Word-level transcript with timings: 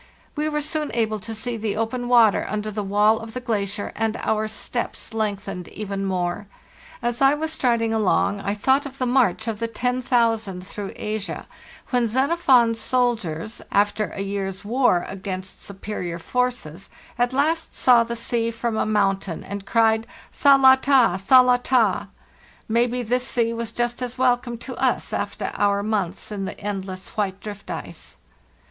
We 0.35 0.49
were 0.49 0.61
soon 0.61 0.89
able 0.95 1.19
to 1.19 1.35
see 1.35 1.57
the 1.57 1.77
open 1.77 2.07
water 2.07 2.47
under 2.49 2.71
the 2.71 2.81
wall 2.81 3.19
of 3.19 3.35
the 3.35 3.39
glacier, 3.39 3.91
and 3.95 4.17
our 4.23 4.47
steps 4.47 5.13
lengthened 5.13 5.67
even 5.67 6.05
more. 6.05 6.47
As 7.03 7.21
I 7.21 7.35
was 7.35 7.51
striding 7.53 7.93
along 7.93 8.39
I 8.41 8.55
thought 8.55 8.87
of 8.87 8.97
the 8.97 9.05
march 9.05 9.47
of 9.47 9.59
the 9.59 9.67
Ten 9.67 10.01
Thousand 10.01 10.65
through 10.65 10.93
Asia, 10.95 11.47
when 11.91 12.07
Xenophon's 12.07 12.79
soldiers, 12.79 13.61
after 13.71 14.09
a 14.15 14.21
year's 14.21 14.65
war 14.65 15.05
against 15.07 15.61
superior 15.61 16.17
forces, 16.17 16.89
at 17.19 17.31
last 17.31 17.75
saw 17.75 18.03
the 18.03 18.15
sea 18.15 18.49
from 18.49 18.77
a 18.77 18.87
mountain 18.87 19.43
and 19.43 19.67
cried,' 19.67 20.07
Thalatta! 20.33 21.19
thalatta! 21.23 22.07
Maybe 22.67 23.03
this 23.03 23.27
sea 23.27 23.53
was 23.53 23.71
just 23.71 24.01
as 24.01 24.17
welcome 24.17 24.57
to 24.57 24.73
us 24.77 25.13
after 25.13 25.51
our 25.53 25.83
months 25.83 26.31
in 26.31 26.45
the 26.45 26.59
endless 26.59 27.09
white 27.09 27.39
drift 27.39 27.69
ice. 27.69 28.17